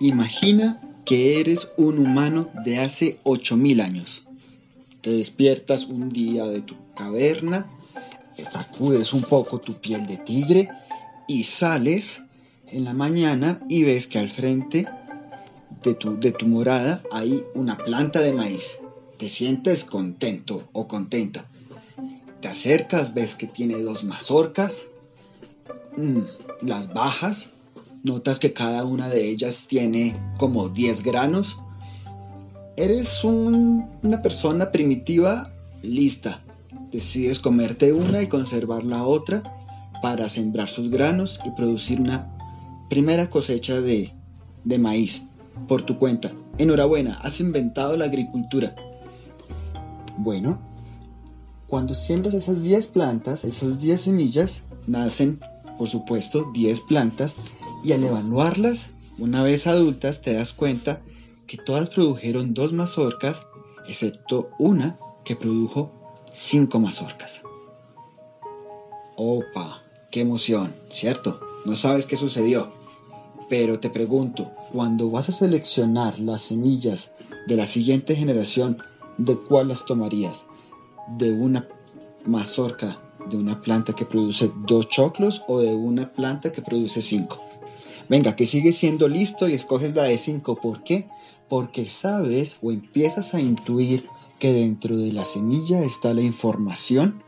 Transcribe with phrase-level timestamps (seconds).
[0.00, 4.22] Imagina que eres un humano de hace 8000 años.
[5.00, 7.70] Te despiertas un día de tu caverna,
[8.50, 10.68] sacudes un poco tu piel de tigre
[11.26, 12.20] y sales
[12.68, 14.86] en la mañana y ves que al frente
[15.82, 18.78] de tu, de tu morada hay una planta de maíz.
[19.16, 21.46] Te sientes contento o contenta.
[22.42, 24.86] Te acercas, ves que tiene dos mazorcas,
[25.96, 26.20] mm,
[26.62, 27.50] las bajas,
[28.06, 31.58] notas que cada una de ellas tiene como 10 granos.
[32.76, 36.42] Eres una persona primitiva lista.
[36.92, 39.42] Decides comerte una y conservar la otra
[40.02, 42.32] para sembrar sus granos y producir una
[42.88, 44.12] primera cosecha de,
[44.64, 45.24] de maíz
[45.66, 46.30] por tu cuenta.
[46.58, 48.76] Enhorabuena, has inventado la agricultura.
[50.16, 50.60] Bueno,
[51.66, 55.40] cuando siembras esas 10 plantas, esas 10 semillas, nacen,
[55.76, 57.34] por supuesto, 10 plantas
[57.86, 61.02] y al evaluarlas, una vez adultas, te das cuenta
[61.46, 63.46] que todas produjeron dos mazorcas,
[63.86, 65.92] excepto una que produjo
[66.32, 67.42] cinco mazorcas.
[69.14, 71.38] Opa, qué emoción, ¿cierto?
[71.64, 72.72] No sabes qué sucedió.
[73.48, 77.12] Pero te pregunto, cuando vas a seleccionar las semillas
[77.46, 78.82] de la siguiente generación,
[79.16, 80.44] ¿de cuál las tomarías?
[81.18, 81.68] ¿De una
[82.24, 83.00] mazorca
[83.30, 87.46] de una planta que produce dos choclos o de una planta que produce cinco?
[88.08, 90.56] Venga, que sigue siendo listo y escoges la de 5.
[90.56, 91.08] ¿Por qué?
[91.48, 94.04] Porque sabes o empiezas a intuir
[94.38, 97.22] que dentro de la semilla está la información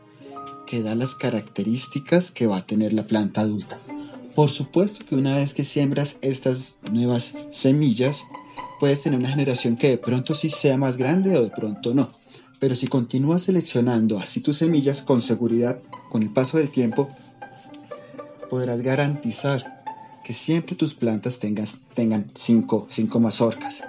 [0.65, 3.79] que da las características que va a tener la planta adulta.
[4.35, 8.23] Por supuesto que una vez que siembras estas nuevas semillas,
[8.79, 12.11] puedes tener una generación que de pronto sí sea más grande o de pronto no.
[12.59, 17.09] Pero si continúas seleccionando así tus semillas con seguridad, con el paso del tiempo,
[18.49, 19.78] podrás garantizar
[20.23, 23.81] que siempre tus plantas tengan 5 mazorcas.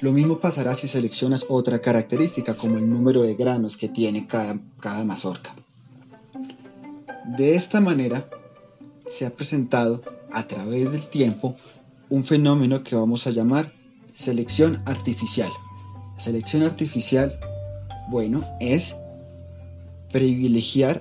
[0.00, 4.58] Lo mismo pasará si seleccionas otra característica como el número de granos que tiene cada,
[4.80, 5.54] cada mazorca.
[7.36, 8.28] De esta manera
[9.06, 11.56] se ha presentado a través del tiempo
[12.08, 13.72] un fenómeno que vamos a llamar
[14.12, 15.50] selección artificial.
[16.16, 17.38] selección artificial,
[18.10, 18.94] bueno, es
[20.12, 21.00] privilegiar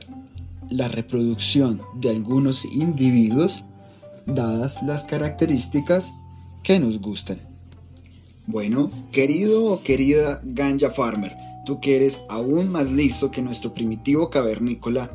[0.69, 3.63] la reproducción de algunos individuos
[4.35, 6.11] dadas las características
[6.63, 7.39] que nos gustan.
[8.45, 11.35] Bueno, querido o querida Ganja Farmer,
[11.65, 15.11] tú que eres aún más listo que nuestro primitivo cavernícola,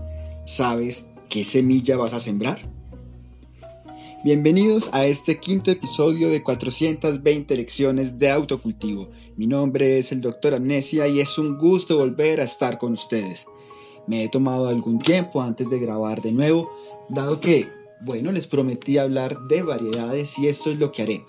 [0.47, 2.61] ¿sabes qué semilla vas a sembrar?
[4.25, 9.11] Bienvenidos a este quinto episodio de 420 lecciones de autocultivo.
[9.37, 10.55] Mi nombre es el Dr.
[10.55, 13.47] Amnesia y es un gusto volver a estar con ustedes.
[14.07, 16.71] Me he tomado algún tiempo antes de grabar de nuevo,
[17.11, 17.69] dado que
[18.01, 21.25] bueno, les prometí hablar de variedades y esto es lo que haré.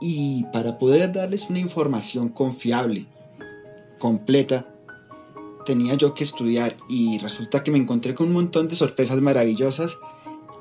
[0.00, 3.06] Y para poder darles una información confiable,
[3.98, 4.66] completa,
[5.64, 9.96] tenía yo que estudiar y resulta que me encontré con un montón de sorpresas maravillosas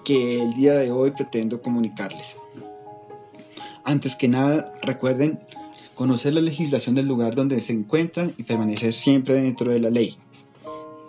[0.04, 2.36] que el día de hoy pretendo comunicarles.
[3.84, 5.40] Antes que nada, recuerden
[5.96, 10.18] conocer la legislación del lugar donde se encuentran y permanecer siempre dentro de la ley.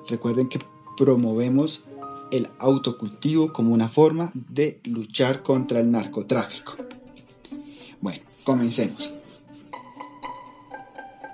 [0.08, 0.58] Recuerden que
[0.96, 1.82] promovemos
[2.32, 6.76] el autocultivo como una forma de luchar contra el narcotráfico.
[8.00, 9.12] Bueno, comencemos.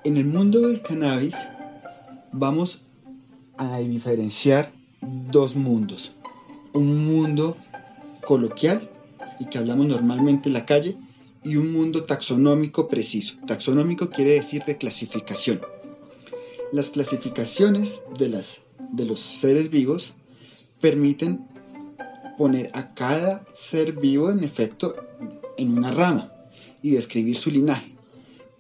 [0.05, 1.37] En el mundo del cannabis
[2.33, 2.83] vamos
[3.57, 6.17] a diferenciar dos mundos.
[6.73, 7.57] Un mundo
[8.27, 8.91] coloquial
[9.39, 10.97] y que hablamos normalmente en la calle
[11.45, 13.37] y un mundo taxonómico preciso.
[13.47, 15.61] Taxonómico quiere decir de clasificación.
[16.73, 18.59] Las clasificaciones de, las,
[18.91, 20.15] de los seres vivos
[20.81, 21.47] permiten
[22.37, 24.95] poner a cada ser vivo en efecto
[25.57, 26.33] en una rama
[26.83, 27.95] y describir su linaje.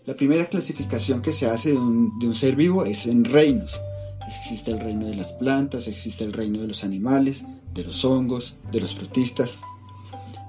[0.04, 3.78] La primera clasificación que se hace de un, ser vivo es en reinos.
[4.26, 8.56] Existe el reino de las plantas, existe el reino de los animales, de los hongos,
[8.72, 9.58] de los frutistas,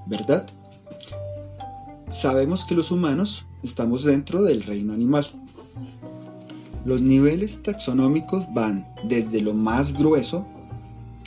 [0.06, 0.46] ¿verdad?
[2.08, 5.30] Sabemos que los humanos estamos dentro del reino animal.
[6.84, 10.46] Los niveles taxonómicos van desde lo más grueso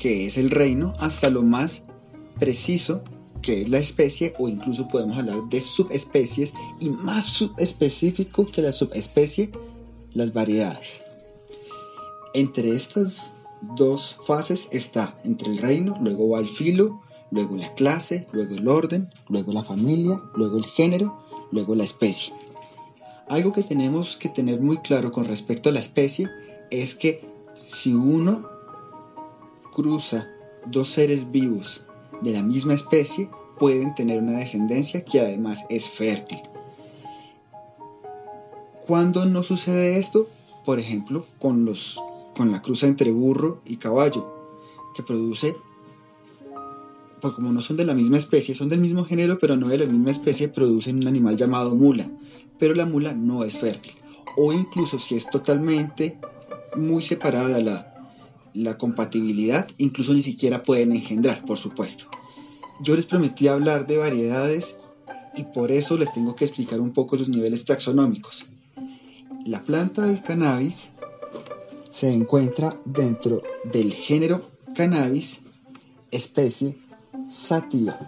[0.04, 1.84] que es el reino, hasta lo más
[2.38, 3.06] preciso,
[3.42, 8.74] que es la especie, o incluso podemos hablar de subespecies, y más subespecífico que la
[8.74, 9.54] subespecie,
[10.12, 11.00] las variedades.
[12.34, 13.32] Entre estas
[13.78, 17.02] dos fases está entre el reino, luego va el filo,
[17.32, 21.18] luego la clase, luego el orden, luego la familia, luego el género,
[21.50, 22.34] luego la especie.
[23.30, 26.30] Algo que tenemos que tener muy claro con respecto a la especie
[26.72, 27.26] es que
[27.58, 28.52] si uno
[29.74, 30.28] cruza
[30.66, 31.84] dos seres vivos
[32.22, 33.30] de la misma especie,
[33.60, 36.40] pueden tener una descendencia que además es fértil.
[38.88, 40.28] ¿Cuándo no sucede esto?
[40.66, 42.02] Por ejemplo, con, los,
[42.36, 44.34] con la cruza entre burro y caballo,
[44.96, 45.56] que produce,
[47.22, 49.78] pues como no son de la misma especie, son del mismo género, pero no de
[49.78, 52.10] la misma especie, producen un animal llamado mula,
[52.60, 53.94] pero la mula no es fértil.
[54.38, 56.18] O incluso si es totalmente
[56.76, 57.93] muy separada la,
[58.54, 62.06] la compatibilidad, incluso ni siquiera pueden engendrar, por supuesto.
[62.82, 64.78] Yo les prometí hablar de variedades
[65.36, 68.46] y por eso les tengo que explicar un poco los niveles taxonómicos.
[69.46, 70.90] La planta del cannabis
[71.90, 73.42] se encuentra dentro
[73.72, 75.42] del género cannabis,
[76.12, 76.78] especie
[77.30, 78.00] sativa.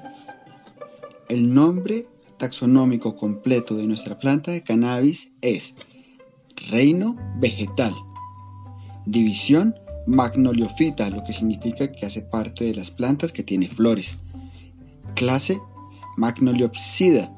[1.29, 2.07] El nombre
[2.37, 5.73] taxonómico completo de nuestra planta de cannabis es
[6.69, 7.93] reino vegetal,
[9.05, 9.75] división
[10.05, 14.15] magnoliofita, lo que significa que hace parte de las plantas que tiene flores.
[15.15, 15.59] Clase
[16.17, 17.31] Magnoliopsida,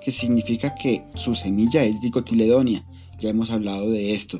[0.00, 2.84] que significa que su semilla es dicotiledonia.
[3.20, 4.38] Ya hemos hablado de esto.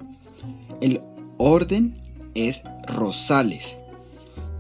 [0.81, 1.01] El
[1.39, 2.01] orden
[2.35, 3.77] es rosales.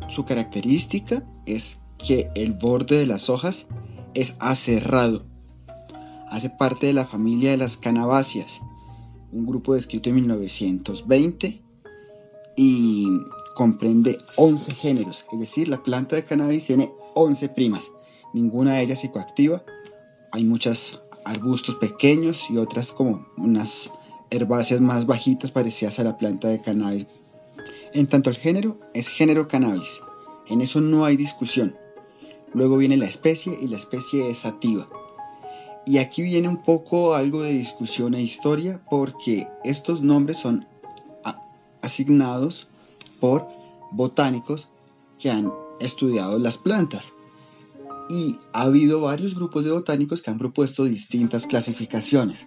[0.08, 3.66] Su característica es que el borde de las hojas
[4.14, 5.26] es aserrado.
[6.28, 8.60] Hace parte de la familia de las canabáceas,
[9.32, 11.63] un grupo descrito en 1920
[12.56, 13.06] y
[13.54, 17.90] comprende 11 géneros, es decir, la planta de cannabis tiene 11 primas,
[18.32, 19.62] ninguna de ellas psicoactiva.
[20.32, 23.90] Hay muchos arbustos pequeños y otras como unas
[24.30, 27.06] herbáceas más bajitas parecidas a la planta de cannabis.
[27.92, 30.00] En tanto el género es género cannabis,
[30.48, 31.76] en eso no hay discusión.
[32.52, 34.88] Luego viene la especie y la especie es sativa.
[35.86, 40.66] Y aquí viene un poco algo de discusión e historia porque estos nombres son
[41.84, 42.66] asignados
[43.20, 43.46] por
[43.92, 44.68] botánicos
[45.18, 47.12] que han estudiado las plantas.
[48.08, 52.46] Y ha habido varios grupos de botánicos que han propuesto distintas clasificaciones.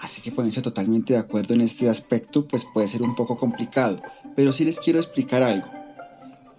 [0.00, 4.00] Así que ponerse totalmente de acuerdo en este aspecto pues puede ser un poco complicado.
[4.34, 5.68] Pero sí les quiero explicar algo.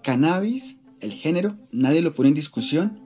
[0.04, 3.00] Cannabis, el género, nadie lo pone en discusión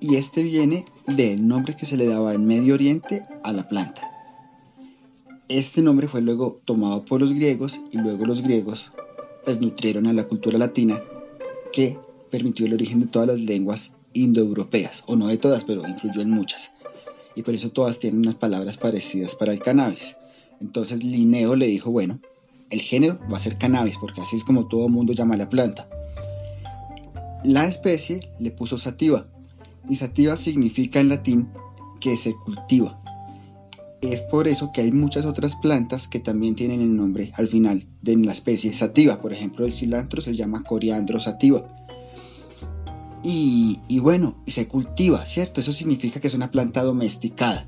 [0.00, 4.05] y este viene del nombre que se le daba en Medio Oriente a la planta.
[5.48, 8.90] Este nombre fue luego tomado por los griegos y luego los griegos
[9.44, 11.00] pues nutrieron a la cultura latina
[11.72, 11.96] que
[12.32, 16.30] permitió el origen de todas las lenguas indoeuropeas, o no de todas, pero influyó en
[16.30, 16.72] muchas.
[17.36, 20.16] Y por eso todas tienen unas palabras parecidas para el cannabis.
[20.60, 22.18] Entonces Linneo le dijo, bueno,
[22.70, 25.48] el género va a ser cannabis, porque así es como todo el mundo llama la
[25.48, 25.88] planta.
[27.44, 29.28] La especie le puso sativa,
[29.88, 31.48] y sativa significa en latín
[32.00, 33.00] que se cultiva.
[34.02, 37.86] Es por eso que hay muchas otras plantas que también tienen el nombre al final
[38.02, 39.20] de la especie sativa.
[39.20, 41.64] Por ejemplo, el cilantro se llama coriandro sativa.
[43.22, 45.60] Y, y bueno, se cultiva, ¿cierto?
[45.60, 47.66] Eso significa que es una planta domesticada.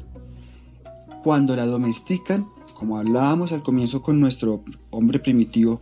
[1.24, 5.80] Cuando la domestican, como hablábamos al comienzo con nuestro hombre primitivo,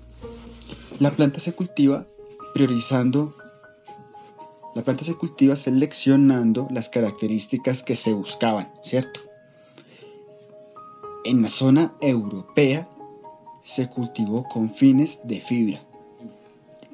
[0.99, 2.06] la planta se cultiva
[2.54, 3.37] priorizando,
[4.75, 9.25] la planta se cultiva seleccionando las características que se buscaban, ¿cierto?
[11.26, 12.88] En la zona europea
[13.61, 15.84] se cultivó con fines de fibra.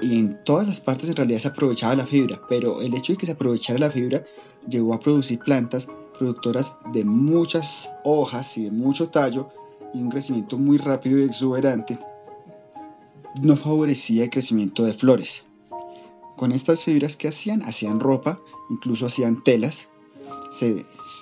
[0.01, 3.19] Y en todas las partes en realidad se aprovechaba la fibra, pero el hecho de
[3.19, 4.25] que se aprovechara la fibra
[4.67, 5.87] llegó a producir plantas
[6.19, 9.51] productoras de muchas hojas y de mucho tallo
[9.93, 11.99] y un crecimiento muy rápido y exuberante,
[13.43, 15.43] no favorecía el crecimiento de flores.
[16.39, 19.89] Con estas fibras que hacían, hacían ropa, incluso hacían telas,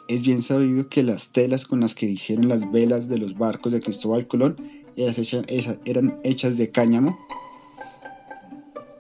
[0.09, 3.73] es bien sabido que las telas con las que hicieron las velas de los barcos
[3.73, 4.57] de Cristóbal Colón
[4.97, 7.19] eran hechas de cáñamo.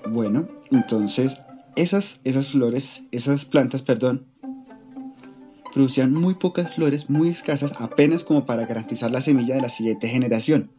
[0.08, 1.36] Bueno, entonces
[1.76, 4.26] esas, esas flores, esas plantas, perdón,
[5.72, 10.08] producían muy pocas flores, muy escasas, apenas como para garantizar la semilla de la siguiente
[10.08, 10.70] generación.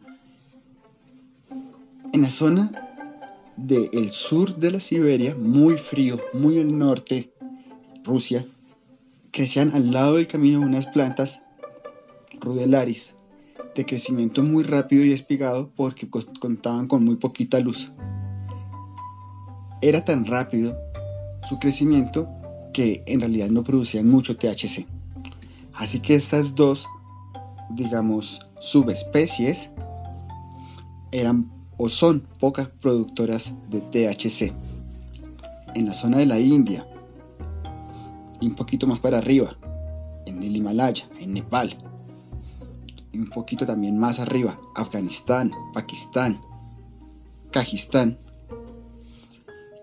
[2.13, 2.71] En la zona
[3.57, 7.31] del sur de la Siberia, muy frío, muy al norte,
[8.03, 8.45] Rusia,
[9.31, 11.41] crecían al lado del camino unas plantas
[12.39, 13.15] rudelaris
[13.75, 17.91] de crecimiento muy rápido y espigado porque contaban con muy poquita luz.
[19.81, 20.77] Era tan rápido
[21.47, 22.27] su crecimiento
[22.73, 24.85] que en realidad no producían mucho THC.
[25.73, 26.85] Así que estas dos,
[27.71, 29.69] digamos, subespecies
[31.11, 34.53] eran o son pocas productoras de THC.
[35.73, 36.85] En la zona de la India,
[38.41, 39.55] y un poquito más para arriba,
[40.25, 41.77] en el Himalaya, en Nepal,
[43.13, 46.41] y un poquito también más arriba, Afganistán, Pakistán,
[47.51, 48.17] Kajistán.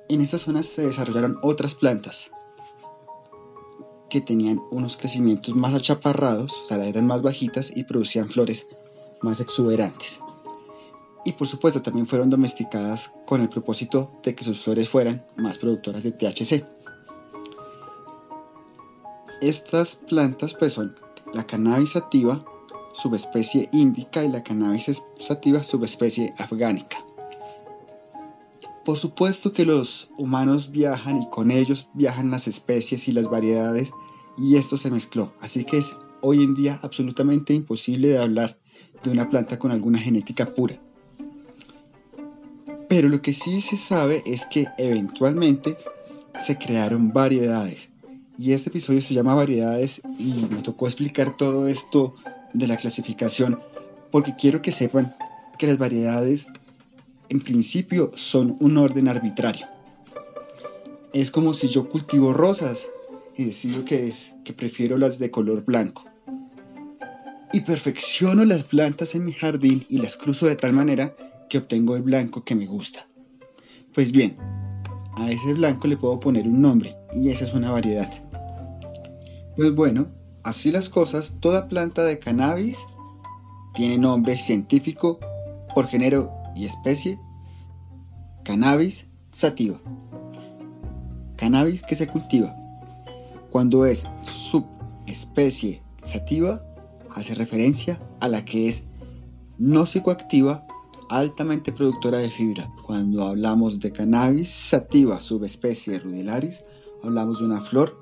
[0.09, 2.31] En estas zonas se desarrollaron otras plantas
[4.09, 8.67] que tenían unos crecimientos más achaparrados, o sea, eran más bajitas y producían flores
[9.21, 10.21] más exuberantes.
[11.25, 15.59] Y por supuesto también fueron domesticadas con el propósito de que sus flores fueran más
[15.59, 16.65] productoras de THC.
[19.40, 20.97] Estas plantas pues son
[21.33, 22.45] la cannabis sativa,
[22.92, 26.99] subespecie índica y la cannabis sativa, subespecie afgánica.
[28.85, 33.92] Por supuesto que los humanos viajan y con ellos viajan las especies y las variedades
[34.37, 35.33] y esto se mezcló.
[35.40, 38.59] Así que es hoy en día absolutamente imposible de hablar
[39.04, 40.80] de una planta con alguna genética pura.
[42.88, 45.76] Pero lo que sí se sabe es que eventualmente
[46.45, 47.90] se crearon variedades.
[48.40, 52.14] Y este episodio se llama variedades y me tocó explicar todo esto
[52.54, 53.59] de la clasificación
[54.12, 55.16] porque quiero que sepan
[55.59, 56.47] que las variedades
[57.30, 59.66] en principio son un orden arbitrario.
[61.12, 62.87] Es como si yo cultivo rosas
[63.37, 66.04] y decido que es que prefiero las de color blanco.
[67.52, 71.12] Y perfecciono las plantas en mi jardín y las cruzo de tal manera
[71.50, 73.09] que obtengo el blanco que me gusta.
[73.92, 74.37] Pues bien,
[75.16, 78.11] a ese blanco le puedo poner un nombre y esa es una variedad.
[79.57, 80.09] Pues bueno,
[80.43, 82.79] así las cosas, toda planta de cannabis
[83.75, 85.19] tiene nombre científico
[85.75, 87.19] por género y especie
[88.45, 89.81] cannabis sativa.
[91.37, 92.57] Cannabis que se cultiva.
[93.50, 96.62] Cuando es subespecie sativa,
[97.15, 98.83] hace referencia a la que es
[99.59, 100.67] no psicoactiva,
[101.09, 102.71] altamente productora de fibra.
[102.87, 106.62] Cuando hablamos de cannabis sativa subespecie rudilaris,
[107.02, 107.97] hablamos de una flor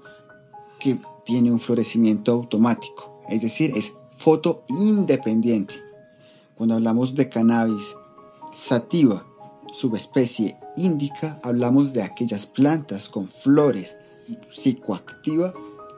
[0.79, 5.75] que tiene un florecimiento automático, es decir, es foto independiente.
[6.55, 7.95] Cuando hablamos de cannabis
[8.53, 9.27] sativa,
[9.73, 13.97] subespecie índica, hablamos de aquellas plantas con flores
[14.51, 15.53] psicoactiva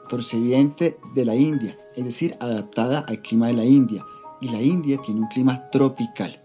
[0.09, 4.03] procedente de la India, es decir, adaptada al clima de la India.
[4.41, 6.41] Y la India tiene un clima tropical.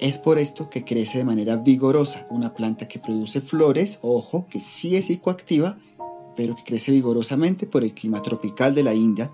[0.00, 4.58] Es por esto que crece de manera vigorosa, una planta que produce flores, ojo, que
[4.58, 5.78] sí es psicoactiva,
[6.36, 9.30] pero que crece vigorosamente por el clima tropical de la India.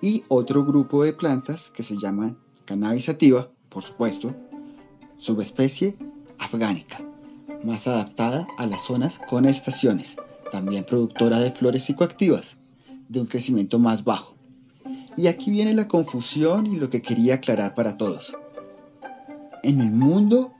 [0.00, 4.34] Y otro grupo de plantas que se llaman cannabis sativa, por supuesto,
[5.18, 5.96] subespecie
[6.38, 7.00] afgánica,
[7.64, 10.16] más adaptada a las zonas con estaciones,
[10.50, 12.56] también productora de flores psicoactivas,
[13.08, 14.34] de un crecimiento más bajo.
[15.16, 18.34] Y aquí viene la confusión y lo que quería aclarar para todos.
[19.66, 20.52] En el mundo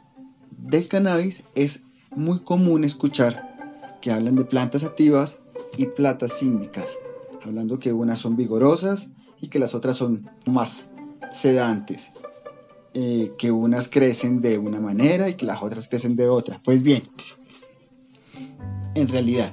[0.51, 1.85] del cannabis es
[2.17, 5.39] muy común escuchar que hablan de plantas activas
[5.79, 6.89] y plantas síndicas,
[7.45, 9.07] hablando que unas son vigorosas
[9.41, 10.87] y que las otras son más
[11.33, 12.11] sedantes,
[12.95, 16.61] eh, que unas crecen de una manera y que las otras crecen de otra.
[16.65, 17.05] Pues bien,
[18.97, 19.53] en realidad,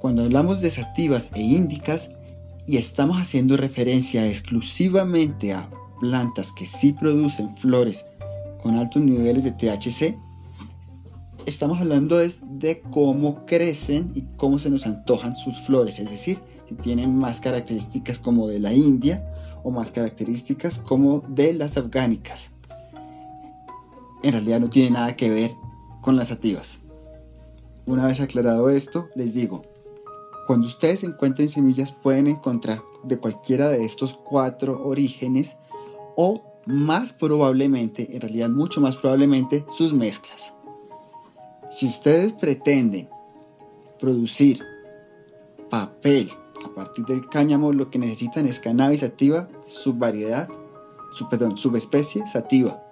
[0.00, 2.08] cuando hablamos de sativas e índicas
[2.66, 5.68] y estamos haciendo referencia exclusivamente a
[6.00, 8.04] plantas que sí producen flores
[8.62, 10.18] con altos niveles de THC,
[11.46, 16.74] estamos hablando de cómo crecen y cómo se nos antojan sus flores, es decir, si
[16.76, 19.24] tienen más características como de la India
[19.62, 22.50] o más características como de las afgánicas.
[24.22, 25.50] En realidad no tiene nada que ver
[26.00, 26.78] con las sativas.
[27.86, 29.62] Una vez aclarado esto, les digo,
[30.46, 35.56] cuando ustedes encuentren semillas pueden encontrar de cualquiera de estos cuatro orígenes
[36.16, 40.52] o más probablemente, en realidad mucho más probablemente, sus mezclas.
[41.70, 43.08] Si ustedes pretenden
[43.98, 44.62] producir
[45.70, 46.30] papel
[46.64, 50.48] a partir del cáñamo lo que necesitan es cannabis sativa, subvariedad,
[51.12, 52.82] su, perdón, subespecie sativa,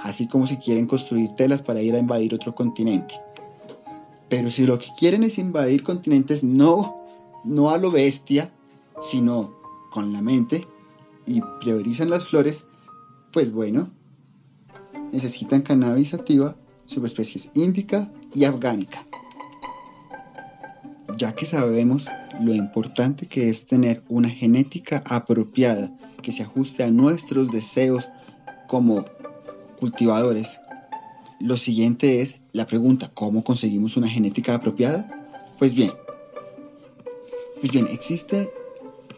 [0.00, 3.14] así como si quieren construir telas para ir a invadir otro continente.
[4.28, 6.96] Pero si lo que quieren es invadir continentes no,
[7.44, 8.50] no a lo bestia,
[9.00, 9.54] sino
[9.90, 10.66] con la mente
[11.26, 12.64] y priorizan las flores,
[13.32, 13.90] pues bueno,
[15.12, 19.06] necesitan cannabis sativa, subespecies índica y afgánica
[21.16, 22.06] ya que sabemos
[22.40, 28.08] lo importante que es tener una genética apropiada que se ajuste a nuestros deseos
[28.66, 29.04] como
[29.78, 30.60] cultivadores,
[31.40, 35.08] lo siguiente es la pregunta, ¿cómo conseguimos una genética apropiada?
[35.58, 35.92] Pues bien,
[37.60, 38.50] pues bien, existe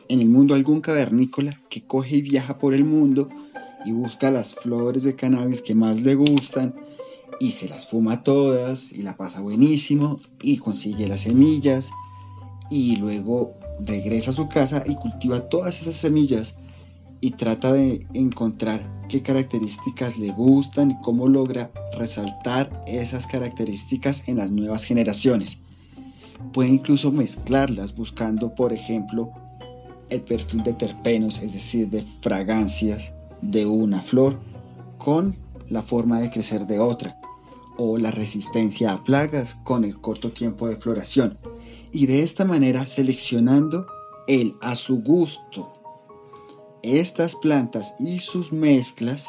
[0.08, 3.28] en el mundo algún cavernícola que coge y viaja por el mundo
[3.84, 6.74] y busca las flores de cannabis que más le gustan
[7.40, 11.90] y se las fuma todas y la pasa buenísimo y consigue las semillas
[12.70, 16.54] y luego regresa a su casa y cultiva todas esas semillas
[17.20, 24.36] y trata de encontrar qué características le gustan y cómo logra resaltar esas características en
[24.36, 25.58] las nuevas generaciones.
[26.52, 29.32] Puede incluso mezclarlas buscando, por ejemplo,
[30.10, 34.38] el perfil de terpenos, es decir, de fragancias de una flor,
[34.98, 35.36] con
[35.68, 37.18] la forma de crecer de otra,
[37.76, 41.38] o la resistencia a plagas con el corto tiempo de floración.
[41.92, 43.86] Y de esta manera seleccionando
[44.26, 45.72] él a su gusto
[46.82, 49.28] estas plantas y sus mezclas,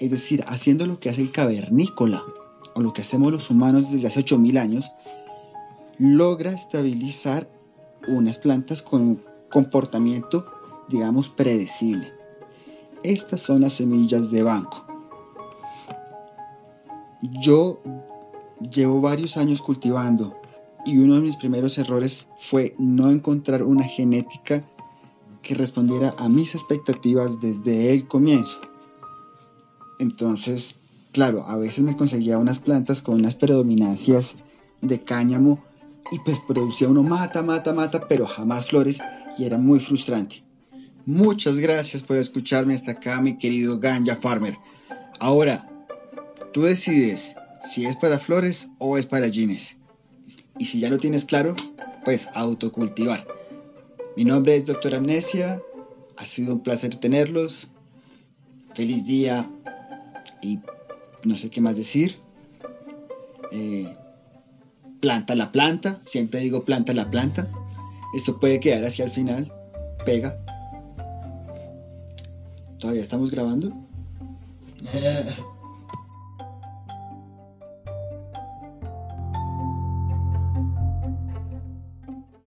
[0.00, 2.22] es decir, haciendo lo que hace el cavernícola
[2.74, 4.90] o lo que hacemos los humanos desde hace 8000 años,
[5.98, 7.48] logra estabilizar
[8.08, 10.46] unas plantas con comportamiento,
[10.88, 12.12] digamos, predecible.
[13.02, 14.84] Estas son las semillas de banco.
[17.40, 17.80] Yo
[18.70, 20.36] llevo varios años cultivando
[20.84, 24.64] y uno de mis primeros errores fue no encontrar una genética
[25.42, 28.58] que respondiera a mis expectativas desde el comienzo.
[29.98, 30.74] Entonces,
[31.12, 34.34] claro, a veces me conseguía unas plantas con unas predominancias
[34.80, 35.62] de cáñamo
[36.10, 38.98] y pues producía uno mata, mata, mata, pero jamás flores
[39.38, 40.42] y era muy frustrante.
[41.06, 44.56] Muchas gracias por escucharme hasta acá, mi querido Ganja Farmer.
[45.20, 45.68] Ahora,
[46.52, 49.76] tú decides si es para flores o es para jeans.
[50.58, 51.56] Y si ya lo tienes claro,
[52.04, 53.26] pues autocultivar.
[54.16, 55.60] Mi nombre es Doctor Amnesia.
[56.16, 57.68] Ha sido un placer tenerlos.
[58.74, 59.50] Feliz día
[60.40, 60.60] y
[61.24, 62.16] no sé qué más decir.
[63.50, 63.94] Eh,
[65.00, 66.00] planta la planta.
[66.06, 67.48] Siempre digo planta la planta.
[68.14, 69.52] Esto puede quedar hacia el final.
[70.04, 70.38] Pega.
[72.78, 73.72] ¿Todavía estamos grabando?